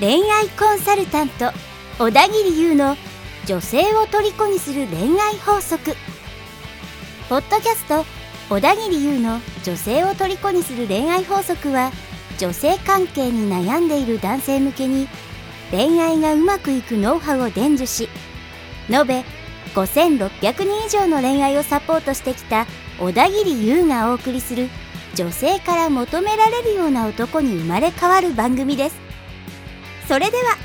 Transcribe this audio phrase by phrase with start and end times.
[0.00, 1.50] 恋愛コンサルタント
[1.98, 2.96] 小田切優の
[3.46, 5.94] 女性を虜にする恋愛法則。
[7.28, 8.04] ポッドキャスト
[8.50, 11.90] 小田切優の女性を虜にする恋愛法則は
[12.38, 15.08] 女性関係に悩んでいる男性向けに
[15.70, 18.10] 恋愛がうまくいくノウハウを伝授し
[18.90, 19.24] 延べ
[19.74, 20.28] 5600
[20.64, 22.66] 人以上の恋愛をサポートしてきた
[22.98, 24.68] 小田切優がお送りする
[25.14, 28.96] 女性から求められるような男に生まれ変わる番組です
[30.08, 30.56] それでは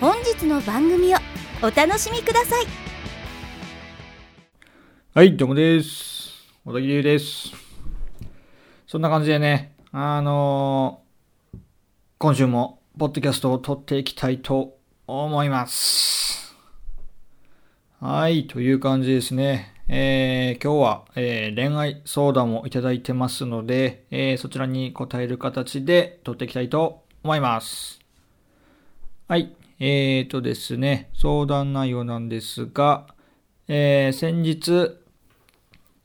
[0.00, 1.18] 本日の番組を
[1.62, 2.90] お楽しみください
[5.12, 6.54] はい、どうもです。
[6.64, 7.50] 小田切優です。
[8.86, 11.58] そんな感じでね、あのー
[12.18, 14.76] 今週も、ポッドキャストを撮っていきたいと
[15.08, 16.54] 思います。
[17.98, 19.74] はい、という感じですね。
[19.92, 27.98] えー今日は、えー恋愛相談をいただいてますので、えーそちらに答える形で撮っていきたいと思います。
[29.26, 29.52] はい。
[29.80, 33.08] えーとですね、相談内容なんですが、
[33.66, 34.96] えー先日、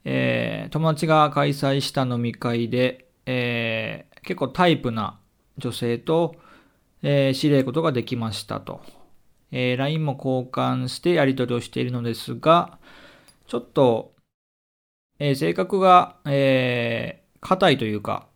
[0.04, 5.20] えー友達が開催した飲み会で、えー結構タイプな
[5.60, 6.36] 女性と、
[7.04, 8.82] えー知り合うことができましたと。
[9.52, 12.80] えー LINE も交換してやり取りをしているのですが、
[13.48, 14.14] ちょっと、
[15.20, 18.28] えー性格が、えー硬いというか、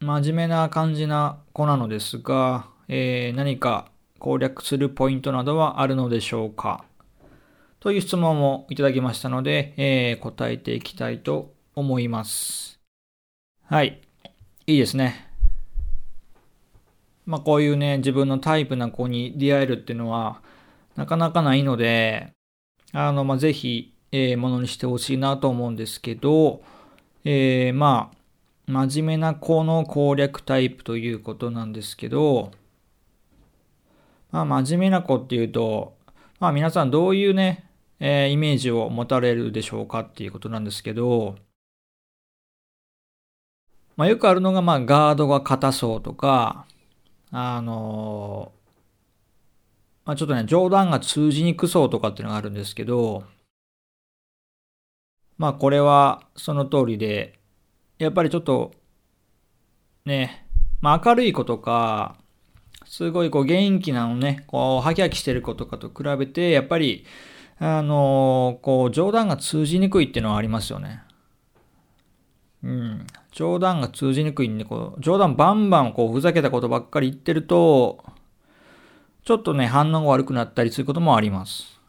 [0.00, 6.84] 真面目な感じな子なのですが、えー何か攻略するポイントなどはあるのでしょうか？
[7.80, 12.80] という質問をいただきましたので、えー答えていきたいと思います。
[13.66, 14.00] はい。
[14.66, 15.30] いいですね。
[17.26, 20.40] まあこういうね、自分のタイプな子に出会えるっていうのは、
[20.96, 22.32] なかなかないので、
[22.92, 26.62] あの、まあぜひ、えものにしてほしいなと思うんですけど、
[27.24, 28.12] えーま
[28.68, 32.52] あ、真面目な子の攻略タイプということなんですけど、
[34.30, 35.96] まあ真面目な子っていうと、
[36.38, 41.36] まあ皆さんどういうね、えーイメージを持たれるでしょうかっていうことなんですけど、
[43.96, 46.66] まあよくあるのが、まあガードが硬そうとか、
[47.32, 48.64] あのー
[50.06, 53.24] まあちょっとね、冗談が通じにくそうとかっていうのがあるんですけど、
[55.38, 57.40] まあこれはその通りで、
[57.98, 58.72] やっぱりちょっと、
[60.04, 60.46] ね、
[60.80, 62.16] まあ明るい子とか、
[62.86, 67.04] すごいこう元気なのね、こうハキハキしてる子とかと比べて、やっぱり、
[67.58, 71.02] あのこう冗談が通じにくいっていうのはありますよね。
[72.64, 73.06] うん。
[73.30, 78.02] 冗談が通じにくいんで、こう、冗談バンバンこうふざけたことばっかり言ってると、
[79.24, 81.80] ちょっとね、反応が悪くなったりすることもあります。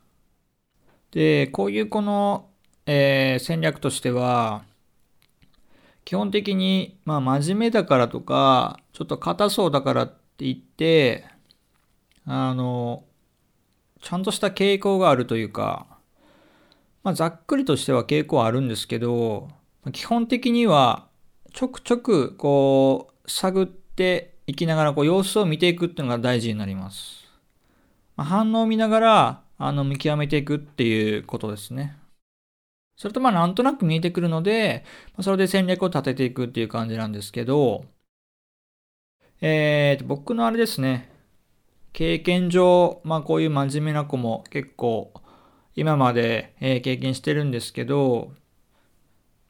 [1.12, 2.50] で、こういうこの、
[2.86, 4.64] えー戦略としては、
[6.06, 11.26] 基本的に、まあ、真面目だからとか、ちょっと硬そうだからって言って、
[12.26, 13.04] あの、
[14.02, 15.88] ちゃんとした傾向があるというか、
[17.04, 19.50] まあ、ざっくりとしては傾向はあるんですけど、
[19.92, 21.08] 基本的には、
[21.54, 27.26] ちょくちょく、こう、探っていきながら、こう、様子を見ていくっていうのが大事になります。
[28.16, 31.96] まあ反応を見ながら、あの、見極めていくっていうことですね。
[32.98, 34.86] それとまあなんとなく見えてくるので、
[35.22, 37.86] それで戦略を立てていくっていう感じなんですけど、
[39.42, 41.12] えーと、僕のあれですね、
[41.94, 45.14] 経験上、まあこういう真面目な子も結構
[45.76, 48.32] 今まで、経験してるんですけど、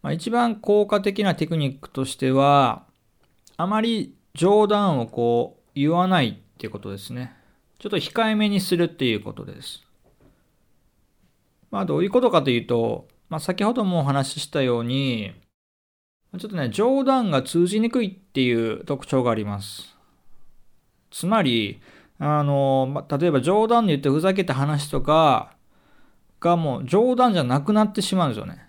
[0.01, 2.85] まあ、一番効果的なテクニックとしては、
[3.57, 7.35] あまり冗談をこう言わないっていうことですね。
[7.77, 9.83] ちょっと控えめにするっていうことです。
[11.69, 15.33] まあどういうことかというと、まあ先ほどもお話ししたように、
[16.39, 19.93] ちょっとね、冗談が通じにくいっていう特徴があります。
[21.11, 21.81] つまり、
[22.17, 25.53] あの、例えば冗談で言ってふざけた話とか
[26.39, 28.65] がもう冗談じゃなくなってしまうんですよね。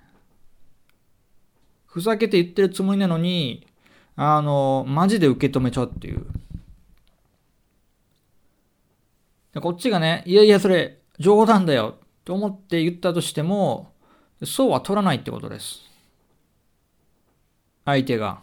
[1.86, 3.68] ふざけて言ってるつもりなのに、
[4.16, 6.26] あの、マジで受け止めちゃうっていう。
[9.60, 13.94] こっちがね、いやいや、それ冗談だよって思って言ったとしても、
[14.44, 15.82] そうは取らないってことです。
[17.84, 18.40] 相手が。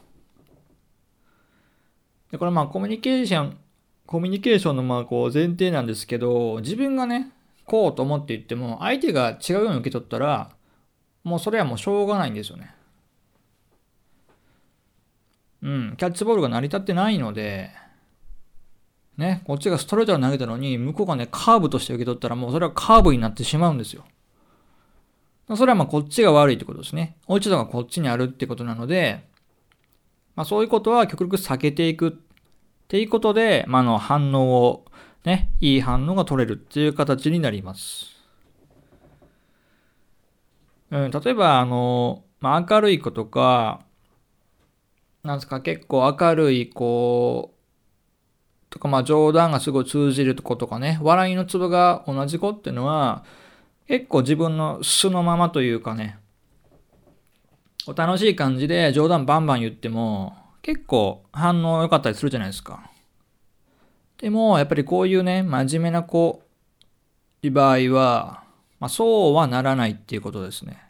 [2.32, 3.58] で、これまあコミュニケーション、
[4.08, 7.32] コミュニケーションのまあこう前提なんですけど、自分がね、
[7.66, 10.52] こうと思って言っても、相手が違うように受け取ったら、
[11.24, 12.74] もうそれはもうしょうがないんですよね。
[15.62, 17.70] うん、キャッチボールが成り立ってないので、
[19.18, 24.04] ね、こっちがストレートを投げたのに、向こうがね、カーブとして受け取ったら、もうそれはカーブになってしまうんですよ。
[25.50, 27.18] それはまあこっちが悪いってことですね。
[27.28, 29.26] 落ち度がこっちにあるってことなので、
[30.36, 32.12] まあそういうことは極力避けていくっ
[32.88, 34.86] ていうことで、まあの反応を、
[35.26, 38.14] ね、いい反応が取れるっていう形になります。
[40.92, 43.82] うん、例えば、あの、まあ明るい子とか、
[45.24, 47.54] なんですか、結構明るい子
[48.70, 53.24] とか、まあ冗談がすごい通じる子とかね、笑いの粒が同じ子っていうのは、
[53.88, 56.18] 結構自分の素のままというかね、
[57.96, 62.90] 楽しい感じで冗談バンバン言っても、結構反応良かったりするじゃないですか。
[64.18, 66.42] でも、やっぱりこういうね、真面目な子、
[67.42, 68.44] い場合は、
[68.80, 70.82] まあ、そうはならないっていうことですね。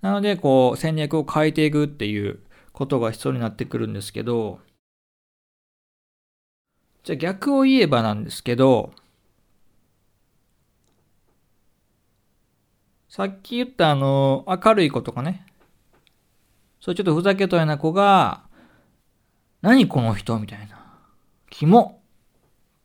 [0.00, 2.40] なので、こう、戦略を変えていくっていう
[2.72, 4.60] ことが必要になってくるんですけど、
[7.02, 8.92] じゃあ逆を言えばなんですけど、
[13.14, 15.46] さっき言ったあの、明るい子とかね、
[16.80, 18.42] そうちょっとふざけとやな子が、
[19.62, 20.84] 何この人みたいな。
[21.48, 22.02] キモ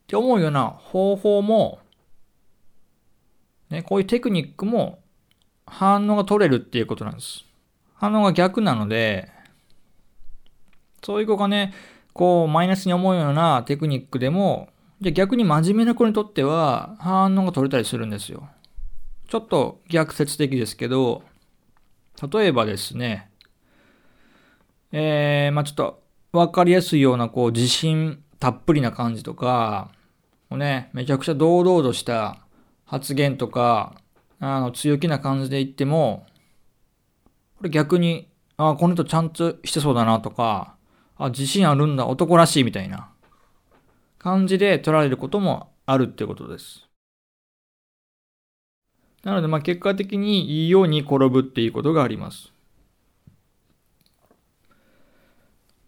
[0.03, 1.79] って思うような方法も、
[3.71, 4.99] ね、こういうテクニックも
[5.65, 7.43] 反応が取れるっていうことなんです。
[7.95, 9.31] 反応が逆なので、
[11.03, 11.73] そういう子がね、
[12.13, 14.69] こうマイナスに思うようなテクニックでも、
[15.01, 18.47] じゃ逆に真面目な子にとっては反応が取れたりするんですよ。
[19.29, 21.21] ちょっと逆説的ですけど、
[22.31, 23.29] 例えばですね、
[24.91, 29.91] えー、まあちょっとわかりやすいようなこう自信たっぷりな感じとか、
[30.49, 32.39] もうね、めちゃくちゃ堂々とした
[32.85, 33.93] 発言とか、
[34.39, 36.25] あの強気な感じで言っても、
[37.57, 40.75] これ逆に、あこの人ちゃんとしてそうだなとか、
[41.17, 43.11] あ、自信あるんだ、男らしいみたいな
[44.17, 46.88] 感じで取られることもあるってことです。
[49.23, 52.51] なので、まあ結果的にいいように転ぶっていうことがあります。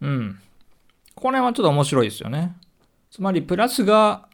[0.01, 0.39] うん。
[1.16, 2.56] これはちょっと面白いですよね。
[3.12, 4.28] つまり、プラスが、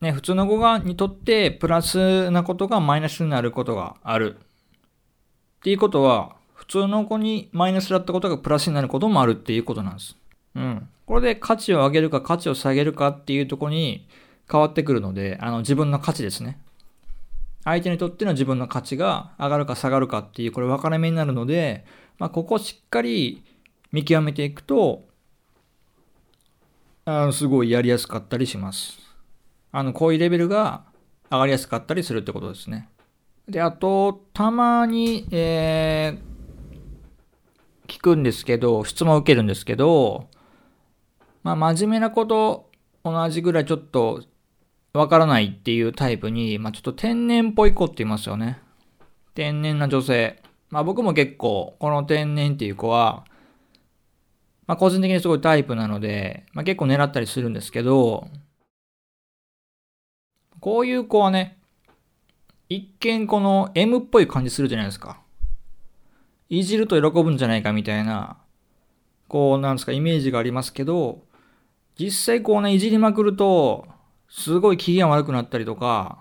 [0.00, 4.36] ね、普通の語がにとってプラスなことがマイナスになることがある。
[4.36, 10.16] っていうことは、普通の語にマイナスだったことがプラスになることもあるっていうことなんです。
[10.54, 10.88] うん。
[11.06, 14.06] これで価値を上げるか価値を下げるかっていうとこに
[14.50, 16.58] 変わってくるので、あの自分の価値ですね。
[17.64, 21.84] 相手にとっての自分の価値が上がるか下がるかっていう、これ分かれ目になるので、
[22.18, 23.44] まあ、ここをしっかり
[23.92, 25.06] 見極めていくと、
[27.04, 28.98] あのすごいやりやすかったりします。
[29.72, 30.84] あの、こういうレベルが
[31.30, 32.88] 上がりやすかったりするってことですね。
[33.48, 40.28] で、あと、たまに、えー、聞くんですけど、質問を受けるんですけど、
[41.42, 42.70] まあ、真面目なこと、
[43.04, 44.22] 同じぐらいちょっと
[44.92, 48.60] わからないっていうタイプに、まあ、ちょっと天然っぽい子って言いますよね。
[49.34, 50.42] 天然な女性。
[50.70, 53.24] まあ僕も結構、この天然っていう子は、
[54.66, 58.28] まあ、個人的にすごいタイプなので、まあ、結構狙ったりするんですけど、
[60.60, 61.58] こういう子はね、
[62.68, 65.20] 一見この M っぽい感じするじゃないですか。
[66.50, 68.36] いじると喜ぶんじゃないかみたいな、
[69.28, 71.22] こうなんですか、イメージがありますけど、
[71.98, 73.86] 実際こうね、いじりまくると、
[74.28, 76.18] すごい機嫌悪くなったりとか、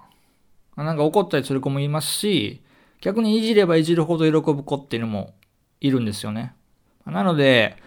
[0.75, 2.63] なんか怒ったりする子もいますし、
[3.01, 5.33] 逆にいじればいじるほど喜ぶ子っていうのも
[5.81, 6.54] いるんですよね。
[7.06, 7.77] なので、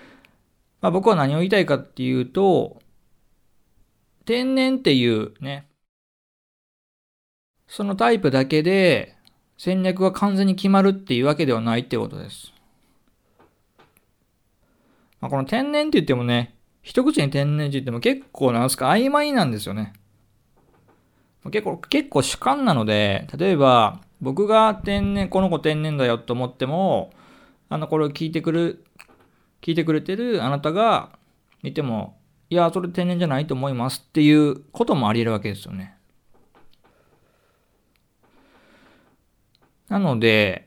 [0.80, 2.80] まあ、僕は何を言いたいかっていうと、
[4.24, 5.66] 天然っていうね、
[7.66, 9.16] そのタイプだけで
[9.56, 12.52] 戦略が完全に決まるっていうわけではないってことです。
[15.20, 19.92] まあ、この天然って言ってもね、一口に天然って言っても結構なんですか曖昧なんですよね。
[21.44, 27.12] 結構、結構主観なので、例えば僕が天然、この子天然だよと思っても、
[27.68, 28.84] あの、これを聞いてくる
[29.62, 31.18] 聞いてくれてるあなたが
[31.62, 32.18] 見ても、
[32.48, 35.96] いや、それ天然じゃないと思いますっていうこともあり得るわけですよね。
[39.88, 40.66] なので、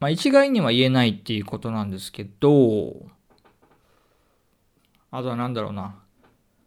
[0.00, 3.06] まあ一概には言えないっていうことなんですけど、
[5.10, 5.96] あとは何だろうな。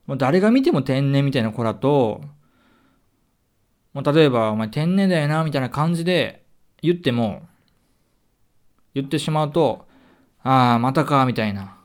[0.08, 2.22] もう誰が見ても天然みたいな子だと、
[3.94, 6.46] もう例えば、お前天然だよな、みたいな感じで
[6.82, 7.42] 言っても、
[8.94, 9.88] 言ってしまうと、
[10.44, 11.78] ああ、またか、みたいな。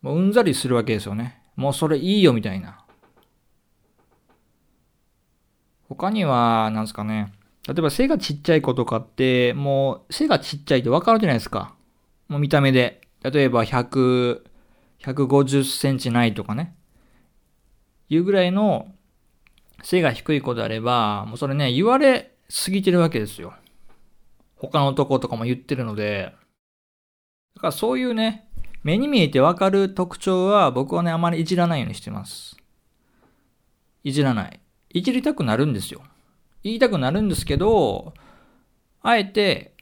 [0.00, 1.42] もううんざりするわけですよね。
[1.54, 2.84] もうそれいいよ、みたいな。
[5.88, 7.32] 他には、なんですかね。
[7.68, 11.74] 例えば背がちっちゃい子とかって、もう背がちっちゃいってわかるじゃないですか。
[12.28, 13.02] もう見た目で。
[13.22, 14.42] 例えば100、
[15.00, 16.74] 150センチないとかね。
[18.08, 18.88] いうぐらいの
[19.82, 23.54] 背が低い子であれば、もうそれね、言われすぎてるわけですよ。
[24.56, 26.32] 他の男とかも言ってるので、
[27.56, 28.48] だからそういうね、
[28.82, 32.56] 目に見えてわかる特徴は僕はね、あまりいじらないようにしてます。
[34.04, 34.60] いじらない。
[34.90, 36.02] いじりたくなるんですよ。
[36.62, 38.14] 言いたくなるんですけど、
[39.02, 39.74] あえて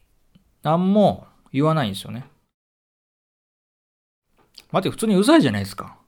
[0.62, 2.26] 何も言わないんですよね。
[4.70, 5.99] 待って、普通にうざいじゃないですか。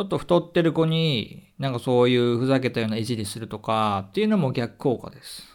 [0.00, 5.46] ちょっと太ってる子に、なんかそういうふざけたようないじりするとかっていうのも逆効果です。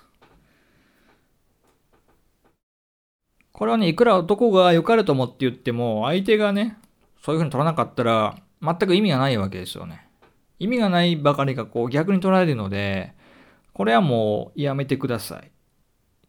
[3.51, 6.77] これはね、いくら男が良かれと思って言っても、相手がね、
[7.23, 10.07] そういうふうに取らなかったら、全く意味がないわけですよね。
[10.59, 13.15] 意味がないばかりがこう逆に取られるので、
[13.73, 15.49] これはもうやめてください。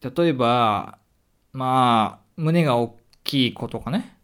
[0.00, 0.96] 例えば、
[1.52, 4.16] まあ、胸が大きい子とかね。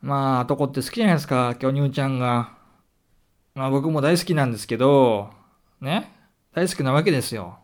[0.00, 2.63] まあ、男って好きじゃないですか、巨乳ちゃんが。
[3.54, 5.30] まあ僕も大好きなんですけど、
[5.80, 6.12] ね？
[6.52, 7.58] 大好きなわけですよ。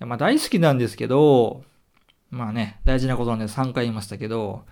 [0.00, 1.64] まあ大好きなんですけど、
[2.30, 4.64] まあね、大事なことなんで3回言いましたけど、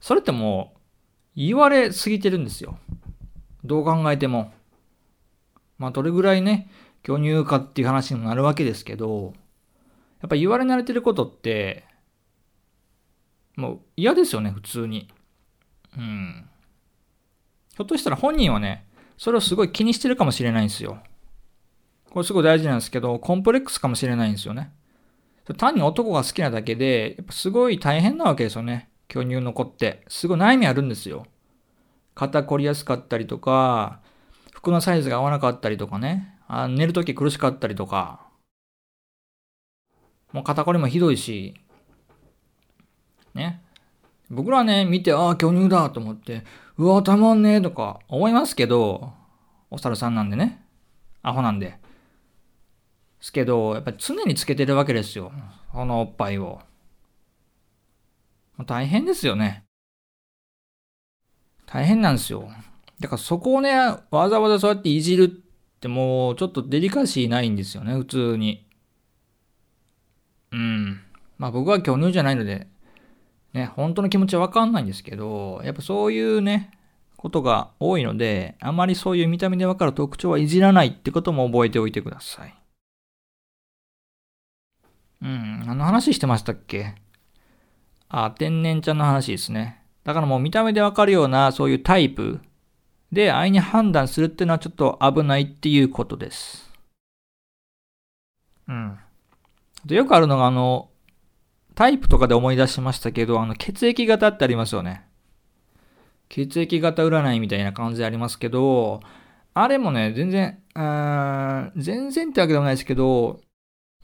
[0.00, 0.78] それってもう
[1.36, 2.78] 言われすぎてるんですよ。
[3.64, 4.52] どう考えても。
[5.78, 6.70] まあどれぐらいね、
[7.02, 9.34] 巨乳かっていう話にもなるわけですけど、
[10.20, 11.84] やっぱ言われ慣れてることって、
[13.56, 15.08] もう嫌ですよね、普通に。
[15.96, 16.48] うん。
[17.70, 20.98] ひょっとしたら本人はね、それをすごい気にしてるかもしれないんですよ。
[22.10, 24.72] これすごい大事なんですけど、コンプレックスかもしれないんですよね。
[25.56, 28.90] 単に男が好きなだけで、やっぱすごい大変なわけですよね。
[29.08, 30.04] 巨乳の子って。
[30.08, 31.26] すごい悩みあるんですよ。
[32.14, 34.00] 肩凝りやすかったりとか、
[34.52, 36.38] 服のサイズが合わなかったりとかね。
[36.46, 38.20] あ寝るとき苦しかったりとか。
[40.32, 41.54] もう肩こりもひどいし。
[43.34, 43.62] ね。
[44.32, 46.42] 僕らね、見て、ああ、巨乳だと思って、
[46.78, 49.12] うわ、たまんねえとか思いますけど、
[49.70, 50.64] お猿さんなんでね。
[51.22, 51.78] アホなんで。
[53.20, 55.32] すけど、やっぱり常につけてるわけですよ。
[55.70, 56.60] このおっぱいを。
[58.66, 59.64] 大変ですよね。
[61.66, 62.48] 大変なんですよ。
[63.00, 63.74] だからそこをね、
[64.10, 65.28] わざわざそうやっていじるっ
[65.78, 68.66] てもうちょっとデリカシーないんですよね、普通に。
[70.52, 71.02] うん。
[71.36, 72.71] まあ僕は巨乳じゃないので、
[73.52, 76.70] ね、本当の気持ちはわかんないんですけど、やっぱそういうね、
[77.16, 82.54] ことが多いので、あまりそういう見た目でわかる特徴はいじらないってことも覚えておいてください。
[85.22, 86.96] うん、あの話してましたっけ？
[88.08, 89.80] あ、天然ちゃんの話ですね。
[90.02, 92.40] だからもう見た目でわかるようなそういうタイプ
[93.12, 96.68] で愛に判断するっていうのはちょっと危ないっていうことです。
[98.66, 98.98] うん。
[99.88, 100.88] よくあるのがあの、
[101.74, 105.04] タイプとかで思い出しましたけど、あの、血液型ってありますよね。
[106.28, 109.00] 血液型占いみたいな感じでありますけど、
[109.54, 113.40] あれもね、全然、うん全然ってわけでもないですけど、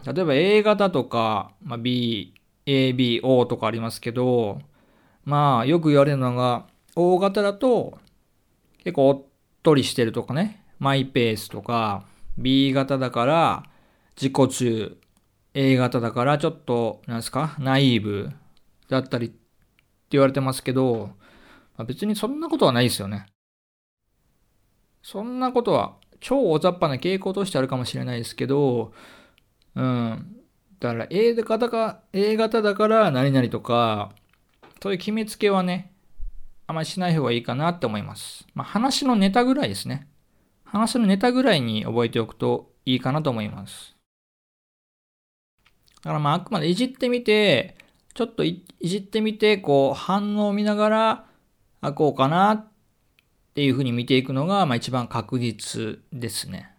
[0.04, 2.34] 例えば A 型とか、まあ、B、
[2.66, 4.60] A、B、O とかありますけど、
[5.24, 7.98] まあ、よく言われるのが、O 型だと、
[8.84, 9.22] 結構おっ
[9.62, 12.04] とりしてるとかね、マイペースとか、
[12.36, 13.64] B 型だから
[14.16, 14.96] 自己中、
[15.54, 18.30] A 型だからちょっと、なんですか、ナイーブ
[18.88, 19.36] だったりって
[20.10, 21.12] 言われてますけど、
[21.76, 23.26] まあ、別にそんなことはないですよね。
[25.02, 28.92] そんなことは超大雑把な傾向としてあるかもしれないですけど、
[29.74, 30.36] うん。
[30.80, 34.12] だから A 型か、A 型だから何々とか、
[34.82, 35.92] そういう決めつけはね、
[36.66, 38.46] あまりしない方がいいかなって思います。
[38.54, 40.08] まあ、話のネタぐらいですね。
[40.64, 43.97] 話のネタぐらいに覚えておくといいかなと思います。
[46.02, 47.76] だからまああくまでいじってみて、
[48.14, 51.24] ちょっといじってみて、こう反応を見ながら、
[51.80, 52.68] あ、こうかなっ
[53.54, 56.72] ていうふうに見ていくのが、まあ一番確実ですね。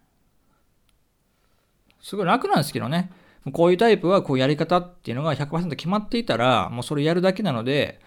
[2.00, 3.10] すごい楽なんですけどね。
[3.52, 8.00] こういうタイプはこうやり方っていうのが100%決まっていたら、もうそれやるだけなので、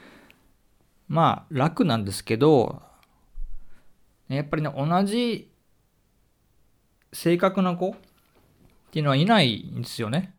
[1.07, 2.81] まあ楽なんですけど、
[4.29, 5.51] やっぱりね、同じ
[7.11, 7.93] 性格な子っ
[8.91, 10.35] ていうのはいないんですよね。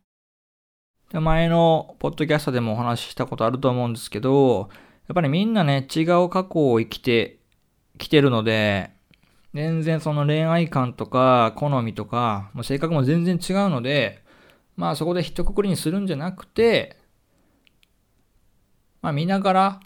[1.11, 4.69] で前のポッドキャストでもお話ししたことあると思うんですけど、
[5.07, 7.39] やっぱりみんなね、違う過去を生きて
[7.97, 8.91] きてるので、
[9.53, 14.23] 全然その恋愛観とか好みとか、もう性格も全然違うので、
[14.75, 16.97] まあそこで一括りにするんじゃなくて、
[19.01, 19.79] まあ見ながら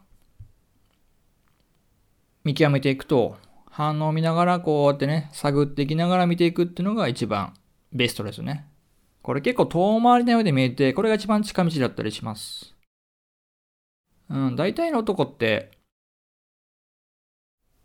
[2.43, 3.37] 見極めていくと、
[3.69, 7.53] 反応を見ながらこうやってね、探っていきながら見ていくっていうのが一番
[7.93, 8.65] ベストですね。
[9.21, 12.75] これ結構遠回りなようで見えて、これが一番近道だったりします。
[14.29, 15.71] うん、大体の男って、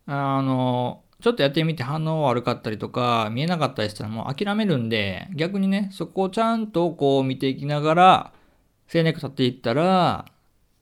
[0.06, 8.32] あの、ちょっとやってみて反応悪かったりとか、見えなかったりしたらもう諦めるんで、逆にね、そこをちゃんとこう見ていきながら、
[8.88, 10.26] 精肉立っていったら、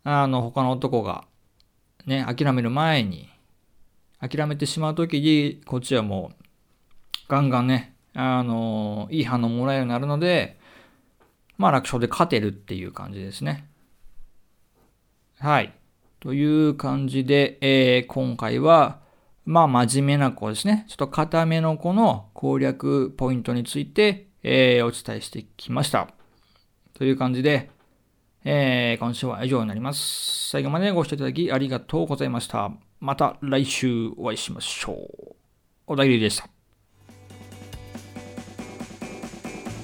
[0.05, 1.25] あの、他の男が、
[2.07, 3.29] ね、諦める前に、
[4.21, 6.45] 諦めてしまうときに、こっちはもう、
[7.29, 10.59] ガンガンね、あの、いい反応もらえるようになるので、
[11.57, 13.67] まあ楽勝で勝てるっていう感じですね。
[15.39, 15.73] はい。
[16.21, 19.01] という感じで、えー、今回は、
[19.45, 20.87] まあ真面目な子ですね。
[20.89, 26.09] ちょっと固めの子の攻略ポイントについて、えー、お伝えしてきました。
[26.95, 27.71] という感じで、
[28.45, 30.51] えー、今週は以上になります。
[30.51, 32.71] 最後までご視聴いただきありがとうございました。
[33.01, 35.35] また来週お会いしましょう。
[35.87, 36.52] 小田切でした。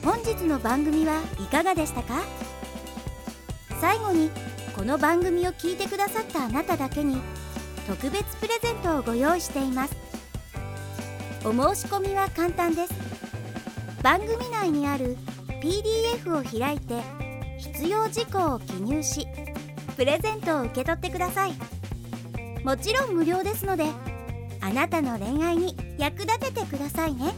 [0.08, 2.22] 本日の番組はいかがでしたか？
[3.78, 4.30] 最後に
[4.74, 7.20] この番組を聞いてくださったあなただけに
[7.86, 9.94] 特別プレゼントをご用意しています。
[11.44, 12.94] お申し込みは簡単です。
[14.02, 15.18] 番組内にある
[15.60, 17.02] PDF を開いて
[17.58, 19.26] 必要事項を記入し
[19.98, 21.52] プレゼントを受け取ってください。
[22.64, 23.84] もちろん無料ですので
[24.62, 27.34] あなたの恋愛に役立ててくださいね。